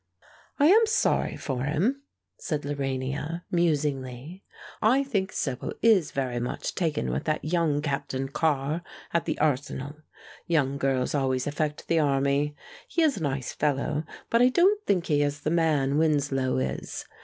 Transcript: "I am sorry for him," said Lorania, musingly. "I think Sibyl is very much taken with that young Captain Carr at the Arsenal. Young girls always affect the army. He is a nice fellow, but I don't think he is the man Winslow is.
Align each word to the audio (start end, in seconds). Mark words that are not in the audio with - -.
"I 0.57 0.65
am 0.65 0.87
sorry 0.87 1.35
for 1.37 1.63
him," 1.63 2.01
said 2.39 2.63
Lorania, 2.63 3.43
musingly. 3.51 4.43
"I 4.81 5.03
think 5.03 5.31
Sibyl 5.31 5.73
is 5.83 6.09
very 6.09 6.39
much 6.39 6.73
taken 6.73 7.11
with 7.11 7.25
that 7.25 7.45
young 7.45 7.83
Captain 7.83 8.27
Carr 8.27 8.81
at 9.13 9.25
the 9.25 9.37
Arsenal. 9.37 9.97
Young 10.47 10.79
girls 10.79 11.13
always 11.13 11.45
affect 11.45 11.87
the 11.87 11.99
army. 11.99 12.55
He 12.87 13.03
is 13.03 13.17
a 13.17 13.21
nice 13.21 13.53
fellow, 13.53 14.03
but 14.31 14.41
I 14.41 14.49
don't 14.49 14.83
think 14.87 15.05
he 15.05 15.21
is 15.21 15.41
the 15.41 15.51
man 15.51 15.99
Winslow 15.99 16.57
is. 16.57 17.05